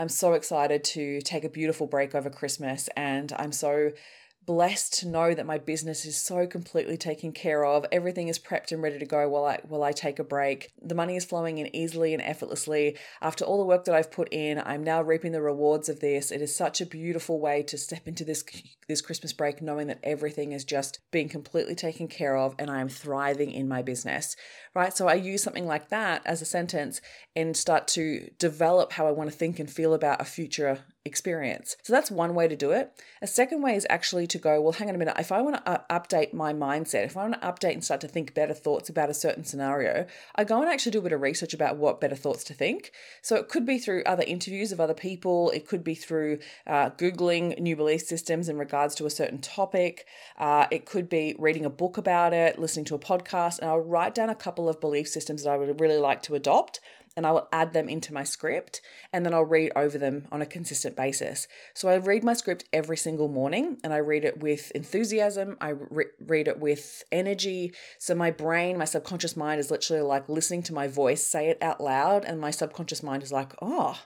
I'm 0.00 0.08
so 0.08 0.32
excited 0.32 0.82
to 0.84 1.20
take 1.20 1.44
a 1.44 1.50
beautiful 1.50 1.86
break 1.86 2.14
over 2.14 2.30
Christmas 2.30 2.88
and 2.96 3.34
I'm 3.38 3.52
so 3.52 3.90
blessed 4.46 4.94
to 4.94 5.06
know 5.06 5.34
that 5.34 5.44
my 5.44 5.58
business 5.58 6.06
is 6.06 6.16
so 6.16 6.46
completely 6.46 6.96
taken 6.96 7.32
care 7.32 7.66
of. 7.66 7.84
Everything 7.92 8.28
is 8.28 8.38
prepped 8.38 8.72
and 8.72 8.82
ready 8.82 8.98
to 8.98 9.04
go 9.04 9.28
while 9.28 9.44
I 9.44 9.60
while 9.64 9.82
I 9.82 9.92
take 9.92 10.18
a 10.18 10.24
break. 10.24 10.70
The 10.80 10.94
money 10.94 11.16
is 11.16 11.26
flowing 11.26 11.58
in 11.58 11.76
easily 11.76 12.14
and 12.14 12.22
effortlessly. 12.22 12.96
After 13.20 13.44
all 13.44 13.58
the 13.58 13.66
work 13.66 13.84
that 13.84 13.94
I've 13.94 14.10
put 14.10 14.32
in, 14.32 14.58
I'm 14.64 14.82
now 14.82 15.02
reaping 15.02 15.32
the 15.32 15.42
rewards 15.42 15.90
of 15.90 16.00
this. 16.00 16.30
It 16.30 16.40
is 16.40 16.56
such 16.56 16.80
a 16.80 16.86
beautiful 16.86 17.38
way 17.38 17.62
to 17.64 17.76
step 17.76 18.08
into 18.08 18.24
this 18.24 18.42
this 18.88 19.02
Christmas 19.02 19.34
break 19.34 19.60
knowing 19.60 19.86
that 19.88 20.00
everything 20.02 20.52
is 20.52 20.64
just 20.64 20.98
being 21.10 21.28
completely 21.28 21.74
taken 21.74 22.08
care 22.08 22.36
of 22.36 22.54
and 22.58 22.70
I 22.70 22.80
am 22.80 22.88
thriving 22.88 23.52
in 23.52 23.68
my 23.68 23.82
business. 23.82 24.34
Right? 24.74 24.96
So 24.96 25.08
I 25.08 25.14
use 25.14 25.42
something 25.42 25.66
like 25.66 25.88
that 25.88 26.22
as 26.24 26.40
a 26.40 26.44
sentence 26.44 27.00
and 27.34 27.56
start 27.56 27.88
to 27.88 28.30
develop 28.38 28.92
how 28.92 29.06
I 29.06 29.10
want 29.10 29.30
to 29.30 29.36
think 29.36 29.58
and 29.58 29.68
feel 29.68 29.94
about 29.94 30.20
a 30.20 30.24
future 30.24 30.78
experience. 31.04 31.76
So 31.82 31.94
that's 31.94 32.10
one 32.10 32.34
way 32.34 32.46
to 32.46 32.56
do 32.56 32.72
it. 32.72 32.92
A 33.22 33.26
second 33.26 33.62
way 33.62 33.74
is 33.74 33.86
actually 33.88 34.26
to 34.28 34.38
go, 34.38 34.60
well, 34.60 34.72
hang 34.72 34.88
on 34.88 34.94
a 34.94 34.98
minute. 34.98 35.16
If 35.18 35.32
I 35.32 35.40
want 35.40 35.64
to 35.64 35.84
update 35.90 36.34
my 36.34 36.52
mindset, 36.52 37.06
if 37.06 37.16
I 37.16 37.26
want 37.26 37.40
to 37.40 37.46
update 37.46 37.72
and 37.72 37.84
start 37.84 38.02
to 38.02 38.08
think 38.08 38.34
better 38.34 38.52
thoughts 38.52 38.90
about 38.90 39.08
a 39.08 39.14
certain 39.14 39.44
scenario, 39.44 40.06
I 40.36 40.44
go 40.44 40.60
and 40.60 40.70
actually 40.70 40.92
do 40.92 40.98
a 40.98 41.02
bit 41.02 41.12
of 41.12 41.22
research 41.22 41.54
about 41.54 41.78
what 41.78 42.00
better 42.00 42.16
thoughts 42.16 42.44
to 42.44 42.54
think. 42.54 42.92
So 43.22 43.36
it 43.36 43.48
could 43.48 43.64
be 43.64 43.78
through 43.78 44.02
other 44.04 44.24
interviews 44.26 44.72
of 44.72 44.80
other 44.80 44.94
people, 44.94 45.50
it 45.50 45.66
could 45.66 45.82
be 45.82 45.94
through 45.94 46.38
uh, 46.66 46.90
Googling 46.90 47.58
new 47.58 47.76
belief 47.76 48.02
systems 48.02 48.50
in 48.50 48.58
regards 48.58 48.94
to 48.96 49.06
a 49.06 49.10
certain 49.10 49.38
topic, 49.38 50.06
uh, 50.38 50.66
it 50.70 50.84
could 50.84 51.08
be 51.08 51.34
reading 51.38 51.64
a 51.64 51.70
book 51.70 51.96
about 51.96 52.34
it, 52.34 52.58
listening 52.58 52.84
to 52.86 52.94
a 52.94 52.98
podcast, 52.98 53.58
and 53.58 53.70
I'll 53.70 53.80
write 53.80 54.14
down 54.14 54.28
a 54.28 54.34
couple 54.34 54.59
of 54.68 54.80
belief 54.80 55.08
systems 55.08 55.44
that 55.44 55.50
I 55.50 55.56
would 55.56 55.80
really 55.80 55.98
like 55.98 56.22
to 56.22 56.34
adopt 56.34 56.80
and 57.16 57.26
I 57.26 57.32
will 57.32 57.48
add 57.52 57.72
them 57.72 57.88
into 57.88 58.14
my 58.14 58.22
script 58.22 58.80
and 59.12 59.26
then 59.26 59.34
I'll 59.34 59.44
read 59.44 59.72
over 59.74 59.98
them 59.98 60.26
on 60.30 60.42
a 60.42 60.46
consistent 60.46 60.96
basis. 60.96 61.48
So 61.74 61.88
I 61.88 61.96
read 61.96 62.22
my 62.22 62.34
script 62.34 62.64
every 62.72 62.96
single 62.96 63.28
morning 63.28 63.78
and 63.82 63.92
I 63.92 63.98
read 63.98 64.24
it 64.24 64.40
with 64.40 64.70
enthusiasm, 64.72 65.56
I 65.60 65.70
re- 65.70 66.06
read 66.20 66.48
it 66.48 66.60
with 66.60 67.02
energy. 67.10 67.72
So 67.98 68.14
my 68.14 68.30
brain, 68.30 68.78
my 68.78 68.84
subconscious 68.84 69.36
mind 69.36 69.60
is 69.60 69.70
literally 69.70 70.02
like 70.02 70.28
listening 70.28 70.62
to 70.64 70.74
my 70.74 70.86
voice 70.86 71.22
say 71.22 71.48
it 71.48 71.58
out 71.62 71.80
loud, 71.80 72.24
and 72.24 72.40
my 72.40 72.50
subconscious 72.50 73.02
mind 73.02 73.22
is 73.22 73.32
like, 73.32 73.52
oh, 73.62 74.00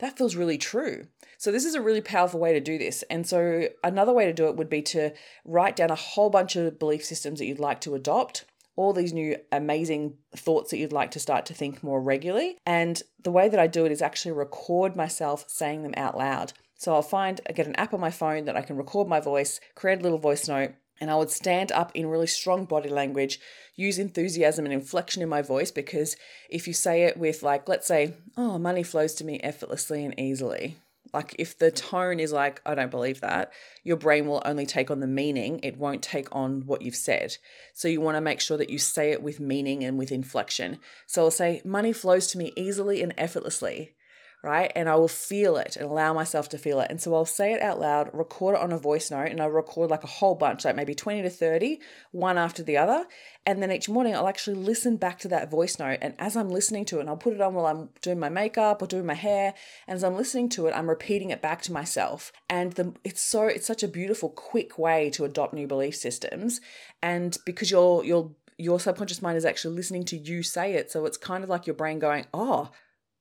that 0.00 0.16
feels 0.16 0.34
really 0.34 0.58
true. 0.58 1.06
So, 1.36 1.52
this 1.52 1.64
is 1.64 1.74
a 1.74 1.80
really 1.80 2.00
powerful 2.00 2.40
way 2.40 2.52
to 2.52 2.60
do 2.60 2.78
this. 2.78 3.02
And 3.10 3.26
so, 3.26 3.68
another 3.84 4.12
way 4.12 4.24
to 4.24 4.32
do 4.32 4.48
it 4.48 4.56
would 4.56 4.70
be 4.70 4.82
to 4.82 5.12
write 5.44 5.76
down 5.76 5.90
a 5.90 5.94
whole 5.94 6.30
bunch 6.30 6.56
of 6.56 6.78
belief 6.78 7.04
systems 7.04 7.38
that 7.38 7.46
you'd 7.46 7.58
like 7.58 7.80
to 7.82 7.94
adopt 7.94 8.46
all 8.80 8.94
these 8.94 9.12
new 9.12 9.36
amazing 9.52 10.14
thoughts 10.34 10.70
that 10.70 10.78
you'd 10.78 10.90
like 10.90 11.10
to 11.10 11.20
start 11.20 11.44
to 11.44 11.52
think 11.52 11.82
more 11.82 12.00
regularly. 12.00 12.56
And 12.64 13.02
the 13.22 13.30
way 13.30 13.46
that 13.50 13.60
I 13.60 13.66
do 13.66 13.84
it 13.84 13.92
is 13.92 14.00
actually 14.00 14.32
record 14.32 14.96
myself 14.96 15.44
saying 15.48 15.82
them 15.82 15.92
out 15.98 16.16
loud. 16.16 16.54
So 16.76 16.94
I'll 16.94 17.02
find, 17.02 17.42
I 17.46 17.52
get 17.52 17.66
an 17.66 17.76
app 17.76 17.92
on 17.92 18.00
my 18.00 18.10
phone 18.10 18.46
that 18.46 18.56
I 18.56 18.62
can 18.62 18.78
record 18.78 19.06
my 19.06 19.20
voice, 19.20 19.60
create 19.74 20.00
a 20.00 20.02
little 20.02 20.16
voice 20.18 20.48
note, 20.48 20.72
and 20.98 21.10
I 21.10 21.16
would 21.16 21.30
stand 21.30 21.70
up 21.72 21.92
in 21.94 22.06
really 22.06 22.26
strong 22.26 22.64
body 22.64 22.88
language, 22.88 23.38
use 23.74 23.98
enthusiasm 23.98 24.64
and 24.64 24.72
inflection 24.72 25.22
in 25.22 25.28
my 25.28 25.42
voice 25.42 25.70
because 25.70 26.16
if 26.48 26.66
you 26.66 26.72
say 26.72 27.02
it 27.02 27.18
with, 27.18 27.42
like, 27.42 27.68
let's 27.68 27.86
say, 27.86 28.14
oh, 28.38 28.58
money 28.58 28.82
flows 28.82 29.12
to 29.16 29.26
me 29.26 29.40
effortlessly 29.40 30.06
and 30.06 30.18
easily, 30.18 30.78
like 31.12 31.34
if 31.38 31.58
the 31.58 31.70
tone 31.70 32.20
is 32.20 32.32
like, 32.32 32.60
I 32.64 32.74
don't 32.74 32.90
believe 32.90 33.20
that, 33.20 33.52
your 33.82 33.96
brain 33.96 34.26
will 34.26 34.42
only 34.44 34.66
take 34.66 34.90
on 34.90 35.00
the 35.00 35.06
meaning, 35.06 35.60
it 35.62 35.76
won't 35.76 36.02
take 36.02 36.28
on 36.34 36.62
what 36.66 36.82
you've 36.82 36.96
said. 36.96 37.36
So 37.74 37.88
you 37.88 38.00
want 38.00 38.16
to 38.16 38.20
make 38.20 38.40
sure 38.40 38.56
that 38.56 38.70
you 38.70 38.78
say 38.78 39.10
it 39.10 39.22
with 39.22 39.40
meaning 39.40 39.82
and 39.82 39.98
with 39.98 40.12
inflection. 40.12 40.78
So 41.06 41.24
I'll 41.24 41.30
say, 41.30 41.62
money 41.64 41.92
flows 41.92 42.28
to 42.28 42.38
me 42.38 42.52
easily 42.56 43.02
and 43.02 43.14
effortlessly 43.18 43.94
right? 44.42 44.72
And 44.74 44.88
I 44.88 44.96
will 44.96 45.08
feel 45.08 45.56
it 45.56 45.76
and 45.76 45.90
allow 45.90 46.14
myself 46.14 46.48
to 46.50 46.58
feel 46.58 46.80
it. 46.80 46.90
And 46.90 47.00
so 47.00 47.14
I'll 47.14 47.26
say 47.26 47.52
it 47.52 47.60
out 47.60 47.78
loud, 47.78 48.10
record 48.12 48.54
it 48.54 48.62
on 48.62 48.72
a 48.72 48.78
voice 48.78 49.10
note, 49.10 49.28
and 49.28 49.40
I'll 49.40 49.50
record 49.50 49.90
like 49.90 50.04
a 50.04 50.08
whole 50.08 50.34
bunch, 50.34 50.64
like 50.64 50.76
maybe 50.76 50.94
20 50.94 51.22
to 51.22 51.30
30, 51.30 51.80
one 52.12 52.38
after 52.38 52.62
the 52.62 52.78
other. 52.78 53.06
And 53.44 53.62
then 53.62 53.70
each 53.70 53.88
morning 53.88 54.14
I'll 54.14 54.28
actually 54.28 54.56
listen 54.56 54.96
back 54.96 55.18
to 55.20 55.28
that 55.28 55.50
voice 55.50 55.78
note. 55.78 55.98
And 56.00 56.14
as 56.18 56.36
I'm 56.36 56.48
listening 56.48 56.86
to 56.86 56.98
it, 56.98 57.00
and 57.00 57.10
I'll 57.10 57.16
put 57.16 57.34
it 57.34 57.40
on 57.40 57.54
while 57.54 57.66
I'm 57.66 57.90
doing 58.00 58.18
my 58.18 58.30
makeup 58.30 58.80
or 58.80 58.86
doing 58.86 59.06
my 59.06 59.14
hair. 59.14 59.54
And 59.86 59.96
as 59.96 60.04
I'm 60.04 60.16
listening 60.16 60.48
to 60.50 60.66
it, 60.66 60.72
I'm 60.72 60.88
repeating 60.88 61.30
it 61.30 61.42
back 61.42 61.60
to 61.62 61.72
myself. 61.72 62.32
And 62.48 62.72
the 62.72 62.94
it's 63.04 63.22
so 63.22 63.44
it's 63.44 63.66
such 63.66 63.82
a 63.82 63.88
beautiful, 63.88 64.30
quick 64.30 64.78
way 64.78 65.10
to 65.10 65.24
adopt 65.24 65.52
new 65.52 65.66
belief 65.66 65.96
systems. 65.96 66.60
And 67.02 67.36
because 67.44 67.70
you're 67.70 68.04
you're 68.04 68.30
your 68.56 68.78
subconscious 68.78 69.22
mind 69.22 69.38
is 69.38 69.44
actually 69.44 69.74
listening 69.74 70.04
to 70.04 70.18
you 70.18 70.42
say 70.42 70.74
it. 70.74 70.90
So 70.90 71.06
it's 71.06 71.16
kind 71.16 71.42
of 71.42 71.50
like 71.50 71.66
your 71.66 71.74
brain 71.74 71.98
going, 71.98 72.26
oh, 72.34 72.70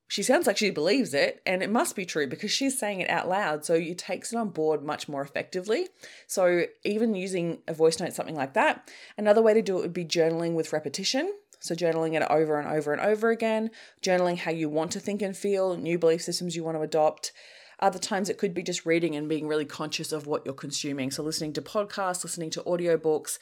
she 0.10 0.24
sounds 0.24 0.48
like 0.48 0.58
she 0.58 0.72
believes 0.72 1.14
it, 1.14 1.40
and 1.46 1.62
it 1.62 1.70
must 1.70 1.96
be 1.96 2.04
true 2.04 2.26
because 2.26 2.50
she's 2.50 2.78
saying 2.78 3.00
it 3.00 3.12
out 3.12 3.30
loud. 3.30 3.64
So 3.64 3.76
it 3.76 4.00
takes 4.00 4.34
it 4.34 4.38
on 4.38 4.50
board 4.50 4.84
much 4.84 5.08
more 5.08 5.22
effectively. 5.22 5.88
So 6.26 6.64
even 6.84 7.14
using 7.14 7.60
a 7.68 7.76
voice 7.76 8.00
note, 8.00 8.14
something 8.14 8.36
like 8.36 8.56
that. 8.56 8.90
Another 9.20 9.44
way 9.44 9.54
to 9.54 9.62
do 9.62 9.78
it 9.78 9.82
would 9.82 9.94
be 9.94 10.04
journaling 10.04 10.56
with 10.56 10.74
repetition. 10.74 11.32
So 11.60 11.76
journaling 11.76 12.20
it 12.20 12.26
over 12.28 12.60
and 12.60 12.68
over 12.68 12.92
and 12.92 13.02
over 13.02 13.30
again, 13.30 13.70
journaling 14.02 14.40
how 14.40 14.50
you 14.50 14.68
want 14.68 14.92
to 14.94 15.00
think 15.00 15.22
and 15.22 15.38
feel, 15.38 15.78
new 15.78 16.00
belief 16.00 16.24
systems 16.24 16.56
you 16.56 16.64
want 16.64 16.78
to 16.78 16.82
adopt. 16.82 17.32
Other 17.80 18.00
times 18.00 18.30
it 18.30 18.40
could 18.40 18.56
be 18.56 18.64
just 18.64 18.88
reading 18.88 19.16
and 19.16 19.30
being 19.30 19.48
really 19.48 19.66
conscious 19.66 20.12
of 20.12 20.26
what 20.26 20.44
you're 20.44 20.56
consuming. 20.56 21.12
So 21.12 21.22
listening 21.22 21.54
to 21.54 21.62
podcasts, 21.62 22.24
listening 22.24 22.50
to 22.52 22.64
audiobooks, 22.64 23.38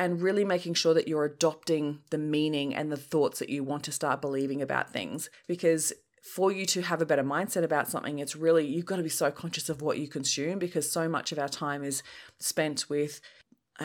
and 0.00 0.20
really 0.20 0.44
making 0.44 0.74
sure 0.74 0.94
that 0.94 1.08
you're 1.08 1.24
adopting 1.24 2.00
the 2.10 2.18
meaning 2.18 2.74
and 2.74 2.90
the 2.90 2.96
thoughts 2.96 3.38
that 3.38 3.50
you 3.50 3.62
want 3.62 3.84
to 3.84 3.92
start 3.92 4.20
believing 4.20 4.62
about 4.62 4.92
things. 4.92 5.30
Because 5.46 5.92
for 6.22 6.52
you 6.52 6.66
to 6.66 6.82
have 6.82 7.00
a 7.00 7.06
better 7.06 7.24
mindset 7.24 7.64
about 7.64 7.88
something, 7.88 8.18
it's 8.18 8.36
really, 8.36 8.66
you've 8.66 8.86
got 8.86 8.96
to 8.96 9.02
be 9.02 9.08
so 9.08 9.30
conscious 9.30 9.68
of 9.68 9.82
what 9.82 9.98
you 9.98 10.08
consume 10.08 10.58
because 10.58 10.90
so 10.90 11.08
much 11.08 11.32
of 11.32 11.38
our 11.38 11.48
time 11.48 11.84
is 11.84 12.02
spent 12.38 12.88
with 12.88 13.20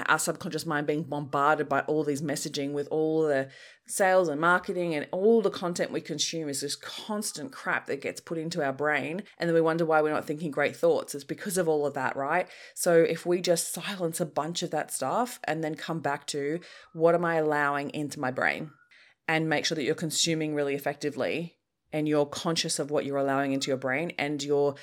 our 0.07 0.17
subconscious 0.17 0.65
mind 0.65 0.87
being 0.87 1.03
bombarded 1.03 1.69
by 1.69 1.81
all 1.81 2.03
these 2.03 2.21
messaging 2.21 2.71
with 2.71 2.87
all 2.89 3.27
the 3.27 3.47
sales 3.85 4.27
and 4.27 4.41
marketing 4.41 4.95
and 4.95 5.07
all 5.11 5.41
the 5.41 5.51
content 5.51 5.91
we 5.91 6.01
consume 6.01 6.49
is 6.49 6.61
this 6.61 6.75
constant 6.75 7.51
crap 7.51 7.85
that 7.85 8.01
gets 8.01 8.19
put 8.19 8.37
into 8.37 8.63
our 8.63 8.73
brain 8.73 9.21
and 9.37 9.47
then 9.47 9.53
we 9.53 9.61
wonder 9.61 9.85
why 9.85 10.01
we're 10.01 10.11
not 10.11 10.25
thinking 10.25 10.49
great 10.49 10.75
thoughts. 10.75 11.13
It's 11.13 11.23
because 11.23 11.57
of 11.57 11.67
all 11.67 11.85
of 11.85 11.93
that 11.93 12.15
right? 12.15 12.47
So 12.73 12.95
if 13.01 13.25
we 13.25 13.41
just 13.41 13.73
silence 13.73 14.19
a 14.19 14.25
bunch 14.25 14.63
of 14.63 14.71
that 14.71 14.91
stuff 14.91 15.39
and 15.43 15.63
then 15.63 15.75
come 15.75 15.99
back 15.99 16.25
to 16.27 16.59
what 16.93 17.13
am 17.13 17.25
i 17.25 17.35
allowing 17.35 17.89
into 17.91 18.19
my 18.19 18.31
brain? 18.31 18.71
And 19.27 19.47
make 19.47 19.65
sure 19.65 19.75
that 19.75 19.83
you're 19.83 19.95
consuming 19.95 20.55
really 20.55 20.75
effectively 20.75 21.55
and 21.93 22.07
you're 22.07 22.25
conscious 22.25 22.79
of 22.79 22.91
what 22.91 23.05
you're 23.05 23.17
allowing 23.17 23.53
into 23.53 23.69
your 23.69 23.77
brain 23.77 24.12
and 24.17 24.43
you're 24.43 24.75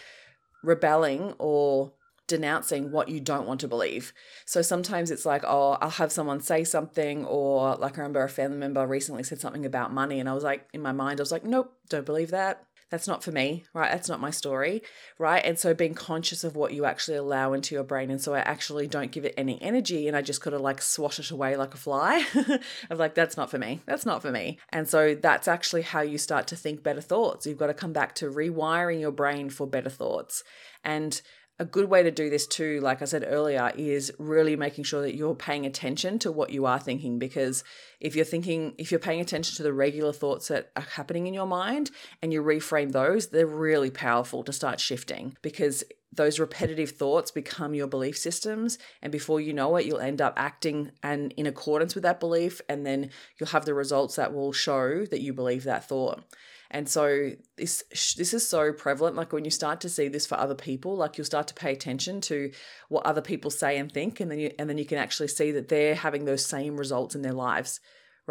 rebelling 0.63 1.35
or 1.39 1.93
denouncing 2.29 2.93
what 2.93 3.09
you 3.09 3.19
don't 3.19 3.47
want 3.47 3.59
to 3.61 3.67
believe. 3.67 4.13
So 4.47 4.63
sometimes 4.63 5.11
it's 5.11 5.27
like, 5.27 5.43
oh, 5.45 5.73
I'll 5.81 5.91
have 5.91 6.13
someone 6.13 6.41
say 6.41 6.63
something, 6.63 7.25
or 7.25 7.75
like 7.75 7.99
I 7.99 8.03
remember 8.03 8.23
a 8.23 8.29
family 8.29 8.57
member 8.57 8.87
recently 8.87 9.25
said 9.25 9.41
something 9.41 9.67
about 9.67 9.93
money, 9.93 10.21
and 10.21 10.29
I 10.29 10.33
was 10.33 10.45
like, 10.45 10.69
in 10.73 10.81
my 10.81 10.93
mind, 10.93 11.19
I 11.19 11.23
was 11.23 11.33
like, 11.33 11.45
nope, 11.45 11.73
don't 11.89 12.07
believe 12.07 12.31
that 12.31 12.65
that's 12.91 13.07
not 13.07 13.23
for 13.23 13.31
me, 13.31 13.65
right? 13.73 13.91
That's 13.91 14.09
not 14.09 14.21
my 14.21 14.31
story, 14.31 14.83
right? 15.19 15.43
And 15.45 15.59
so 15.59 15.75
being 15.75 15.95
conscious 15.95 16.43
of 16.43 16.57
what 16.57 16.75
you 16.75 16.85
actually 16.85 17.17
allow 17.17 17.53
into 17.53 17.75
your 17.75 17.85
brain. 17.85 18.11
And 18.11 18.21
so 18.21 18.35
I 18.35 18.41
actually 18.41 18.89
don't 18.89 19.13
give 19.13 19.25
it 19.25 19.35
any 19.37 19.63
energy 19.63 20.09
and 20.09 20.17
I 20.17 20.23
just 20.23 20.41
kind 20.41 20.55
of 20.55 20.61
like 20.61 20.83
swash 20.83 21.19
it 21.21 21.31
away 21.31 21.57
like 21.57 21.73
a 21.73 21.79
fly. 21.79 22.27
of 22.91 22.99
like, 22.99 23.15
that's 23.15 23.37
not 23.37 23.51
for 23.51 23.59
me. 23.59 23.81
That's 23.87 24.05
not 24.05 24.23
for 24.23 24.33
me. 24.33 24.59
And 24.71 24.89
so 24.89 25.15
that's 25.15 25.47
actually 25.47 25.83
how 25.83 26.01
you 26.01 26.19
start 26.19 26.49
to 26.49 26.57
think 26.57 26.83
better 26.83 27.01
thoughts. 27.01 27.47
You've 27.47 27.59
got 27.59 27.69
to 27.69 27.75
come 27.75 27.93
back 27.93 28.15
to 28.17 28.31
rewiring 28.31 29.01
your 29.01 29.13
brain 29.13 29.51
for 29.51 29.67
better 29.67 29.91
thoughts. 29.91 30.43
And 30.83 31.21
a 31.61 31.65
good 31.67 31.91
way 31.91 32.03
to 32.03 32.11
do 32.11 32.31
this 32.31 32.47
too, 32.47 32.81
like 32.81 33.03
I 33.03 33.05
said 33.05 33.23
earlier, 33.29 33.71
is 33.77 34.11
really 34.19 34.57
making 34.57 34.85
sure 34.85 35.03
that 35.03 35.15
you're 35.15 35.35
paying 35.35 35.67
attention 35.67 36.19
to 36.21 36.33
what 36.33 36.51
you 36.51 36.65
are 36.65 36.81
thinking. 36.81 37.19
Because 37.19 37.63
if 38.01 38.17
you're 38.17 38.25
thinking, 38.25 38.75
if 38.79 38.91
you're 38.91 38.99
paying 38.99 39.21
attention 39.21 39.57
to 39.57 39.63
the 39.63 39.75
regular 39.75 40.15
thoughts 40.15 40.49
that 40.49 40.71
are 40.75 40.83
happening 40.83 41.27
in 41.27 41.35
your 41.35 41.47
mind 41.47 41.91
and 42.23 42.33
you 42.33 42.43
reframe 42.43 42.93
those, 42.93 43.29
they're 43.29 43.47
really 43.47 43.91
powerful 43.91 44.43
to 44.45 44.55
start 44.55 44.81
shifting 44.81 45.37
because 45.43 45.85
those 46.13 46.41
repetitive 46.41 46.93
thoughts 46.93 47.31
become 47.31 47.75
your 47.75 47.87
belief 47.87 48.17
systems 48.17 48.79
and 49.03 49.13
before 49.13 49.41
you 49.41 49.53
know 49.53 49.77
it 49.77 49.87
you'll 49.87 50.01
end 50.01 50.21
up 50.21 50.35
acting 50.37 50.91
and 51.05 51.31
in 51.37 51.47
accordance 51.47 51.95
with 51.95 52.03
that 52.03 52.19
belief 52.19 52.61
and 52.69 52.85
then 52.85 53.11
you'll 53.39 53.51
have 53.51 53.65
the 53.65 53.75
results 53.75 54.17
that 54.17 54.35
will 54.35 54.53
show 54.53 55.05
that 55.07 55.21
you 55.21 55.33
believe 55.33 55.63
that 55.63 55.87
thought 55.87 56.25
and 56.71 56.89
so 56.89 57.33
this 57.57 57.83
this 58.17 58.33
is 58.33 58.49
so 58.49 58.73
prevalent. 58.73 59.17
Like 59.17 59.33
when 59.33 59.45
you 59.45 59.51
start 59.51 59.81
to 59.83 59.89
see 59.89 60.09
this 60.09 60.27
for 60.27 60.39
other 60.39 60.55
people, 60.55 60.97
like 60.97 61.19
you'll 61.19 61.25
start 61.25 61.49
to 61.49 61.55
pay 61.55 61.73
attention 61.73 62.21
to 62.23 62.53
what 62.89 63.05
other 63.07 63.23
people 63.23 63.51
say 63.51 63.79
and 63.79 63.91
think, 63.91 64.21
and 64.21 64.31
then 64.31 64.39
you 64.39 64.51
and 64.59 64.69
then 64.69 64.79
you 64.79 64.85
can 64.85 64.99
actually 64.99 65.29
see 65.29 65.51
that 65.53 65.69
they're 65.69 65.95
having 65.95 66.25
those 66.25 66.45
same 66.47 66.77
results 66.77 67.15
in 67.15 67.23
their 67.23 67.33
lives 67.33 67.81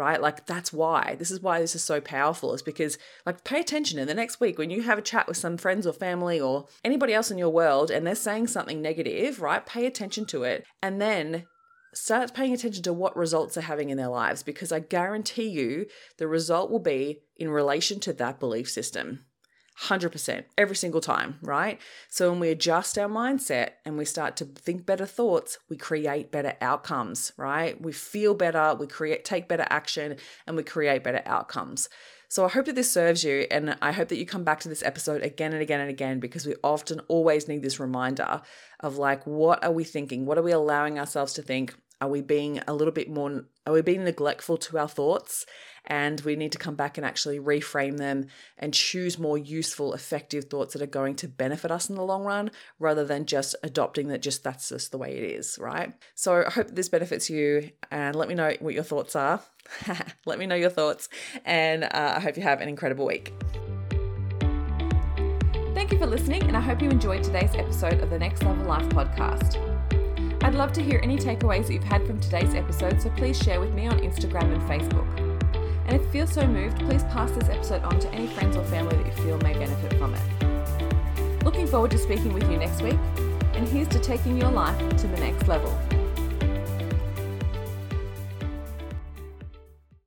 right? 0.00 0.20
Like 0.20 0.46
that's 0.46 0.72
why. 0.72 1.16
This 1.18 1.30
is 1.30 1.40
why 1.40 1.60
this 1.60 1.74
is 1.74 1.84
so 1.84 2.00
powerful 2.00 2.54
is 2.54 2.62
because 2.62 2.96
like 3.26 3.44
pay 3.44 3.60
attention 3.60 3.98
in 3.98 4.08
the 4.08 4.14
next 4.14 4.40
week 4.40 4.58
when 4.58 4.70
you 4.70 4.82
have 4.82 4.98
a 4.98 5.02
chat 5.02 5.28
with 5.28 5.36
some 5.36 5.58
friends 5.58 5.86
or 5.86 5.92
family 5.92 6.40
or 6.40 6.66
anybody 6.82 7.12
else 7.12 7.30
in 7.30 7.36
your 7.36 7.50
world 7.50 7.90
and 7.90 8.06
they're 8.06 8.14
saying 8.14 8.46
something 8.46 8.80
negative, 8.80 9.42
right? 9.42 9.66
Pay 9.66 9.84
attention 9.84 10.24
to 10.26 10.44
it 10.44 10.64
and 10.82 11.02
then 11.02 11.44
start 11.92 12.34
paying 12.34 12.52
attention 12.52 12.82
to 12.84 12.92
what 12.92 13.16
results 13.16 13.54
they're 13.54 13.64
having 13.64 13.90
in 13.90 13.96
their 13.96 14.08
lives 14.08 14.42
because 14.42 14.72
I 14.72 14.80
guarantee 14.80 15.48
you 15.48 15.86
the 16.18 16.28
result 16.28 16.70
will 16.70 16.78
be 16.80 17.22
in 17.36 17.50
relation 17.50 18.00
to 18.00 18.12
that 18.14 18.40
belief 18.40 18.70
system. 18.70 19.24
100% 19.84 20.44
every 20.58 20.76
single 20.76 21.00
time, 21.00 21.38
right? 21.40 21.80
So 22.10 22.30
when 22.30 22.38
we 22.38 22.50
adjust 22.50 22.98
our 22.98 23.08
mindset 23.08 23.70
and 23.84 23.96
we 23.96 24.04
start 24.04 24.36
to 24.36 24.44
think 24.44 24.84
better 24.84 25.06
thoughts, 25.06 25.58
we 25.70 25.76
create 25.76 26.30
better 26.30 26.54
outcomes, 26.60 27.32
right? 27.38 27.80
We 27.80 27.92
feel 27.92 28.34
better, 28.34 28.74
we 28.78 28.86
create 28.86 29.24
take 29.24 29.48
better 29.48 29.66
action 29.70 30.16
and 30.46 30.56
we 30.56 30.64
create 30.64 31.02
better 31.02 31.22
outcomes. 31.24 31.88
So 32.30 32.44
I 32.44 32.48
hope 32.48 32.66
that 32.66 32.76
this 32.76 32.92
serves 32.92 33.24
you 33.24 33.48
and 33.50 33.76
I 33.82 33.90
hope 33.90 34.06
that 34.06 34.16
you 34.16 34.24
come 34.24 34.44
back 34.44 34.60
to 34.60 34.68
this 34.68 34.84
episode 34.84 35.24
again 35.24 35.52
and 35.52 35.60
again 35.60 35.80
and 35.80 35.90
again 35.90 36.20
because 36.20 36.46
we 36.46 36.54
often 36.62 37.00
always 37.08 37.48
need 37.48 37.60
this 37.60 37.80
reminder 37.80 38.40
of 38.78 38.98
like 38.98 39.26
what 39.26 39.64
are 39.64 39.72
we 39.72 39.82
thinking? 39.82 40.26
What 40.26 40.38
are 40.38 40.42
we 40.42 40.52
allowing 40.52 40.96
ourselves 40.96 41.32
to 41.34 41.42
think? 41.42 41.74
Are 42.00 42.08
we 42.08 42.22
being 42.22 42.60
a 42.66 42.72
little 42.72 42.92
bit 42.92 43.10
more 43.10 43.44
are 43.66 43.74
we 43.74 43.82
being 43.82 44.04
neglectful 44.04 44.56
to 44.56 44.78
our 44.78 44.88
thoughts? 44.88 45.44
And 45.84 46.20
we 46.22 46.34
need 46.34 46.52
to 46.52 46.58
come 46.58 46.74
back 46.74 46.98
and 46.98 47.06
actually 47.06 47.38
reframe 47.38 47.98
them 47.98 48.26
and 48.58 48.72
choose 48.72 49.18
more 49.18 49.38
useful, 49.38 49.94
effective 49.94 50.44
thoughts 50.44 50.72
that 50.72 50.82
are 50.82 50.86
going 50.86 51.14
to 51.16 51.28
benefit 51.28 51.70
us 51.70 51.88
in 51.88 51.96
the 51.96 52.02
long 52.02 52.24
run 52.24 52.50
rather 52.78 53.04
than 53.04 53.26
just 53.26 53.54
adopting 53.62 54.08
that 54.08 54.22
just 54.22 54.42
that's 54.42 54.68
just 54.68 54.92
the 54.92 54.98
way 54.98 55.16
it 55.16 55.24
is, 55.24 55.58
right? 55.60 55.92
So 56.14 56.44
I 56.46 56.50
hope 56.50 56.68
this 56.70 56.88
benefits 56.88 57.30
you 57.30 57.70
and 57.90 58.16
let 58.16 58.28
me 58.28 58.34
know 58.34 58.54
what 58.60 58.74
your 58.74 58.82
thoughts 58.82 59.14
are. 59.14 59.42
let 60.26 60.38
me 60.38 60.46
know 60.46 60.56
your 60.56 60.70
thoughts. 60.70 61.08
And 61.44 61.84
uh, 61.84 62.14
I 62.16 62.20
hope 62.20 62.36
you 62.36 62.42
have 62.42 62.60
an 62.60 62.68
incredible 62.68 63.06
week. 63.06 63.32
Thank 65.74 65.92
you 65.92 65.98
for 65.98 66.06
listening, 66.06 66.42
and 66.44 66.56
I 66.56 66.60
hope 66.60 66.82
you 66.82 66.90
enjoyed 66.90 67.22
today's 67.22 67.54
episode 67.54 68.00
of 68.00 68.10
the 68.10 68.18
Next 68.18 68.42
Level 68.42 68.66
Life 68.66 68.88
podcast. 68.90 69.69
I'd 70.50 70.56
love 70.56 70.72
to 70.72 70.82
hear 70.82 70.98
any 71.04 71.16
takeaways 71.16 71.68
that 71.68 71.74
you've 71.74 71.84
had 71.84 72.04
from 72.04 72.18
today's 72.18 72.56
episode, 72.56 73.00
so 73.00 73.08
please 73.10 73.40
share 73.40 73.60
with 73.60 73.72
me 73.72 73.86
on 73.86 74.00
Instagram 74.00 74.52
and 74.52 74.60
Facebook. 74.62 75.06
And 75.86 75.94
if 75.94 76.02
you 76.02 76.10
feel 76.10 76.26
so 76.26 76.44
moved, 76.44 76.80
please 76.80 77.04
pass 77.04 77.30
this 77.30 77.48
episode 77.48 77.84
on 77.84 78.00
to 78.00 78.08
any 78.10 78.26
friends 78.26 78.56
or 78.56 78.64
family 78.64 78.96
that 78.96 79.06
you 79.06 79.22
feel 79.22 79.38
may 79.38 79.52
benefit 79.52 79.96
from 79.96 80.12
it. 80.12 81.44
Looking 81.44 81.68
forward 81.68 81.92
to 81.92 81.98
speaking 81.98 82.32
with 82.32 82.50
you 82.50 82.56
next 82.56 82.82
week, 82.82 82.98
and 83.54 83.68
here's 83.68 83.86
to 83.90 84.00
taking 84.00 84.40
your 84.40 84.50
life 84.50 84.76
to 84.96 85.06
the 85.06 85.18
next 85.18 85.46
level. 85.46 85.72